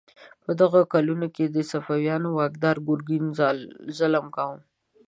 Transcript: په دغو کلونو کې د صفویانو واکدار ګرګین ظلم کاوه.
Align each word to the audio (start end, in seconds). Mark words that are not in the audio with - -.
په 0.43 0.51
دغو 0.61 0.81
کلونو 0.93 1.27
کې 1.35 1.45
د 1.47 1.57
صفویانو 1.71 2.29
واکدار 2.39 2.77
ګرګین 2.87 3.25
ظلم 3.99 4.25
کاوه. 4.35 4.59